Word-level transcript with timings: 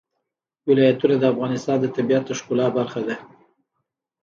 ولایتونه 0.67 1.15
د 1.19 1.23
افغانستان 1.33 1.77
د 1.81 1.85
طبیعت 1.95 2.23
د 2.27 2.31
ښکلا 2.39 2.67
برخه 2.77 3.01
ده. 3.07 3.15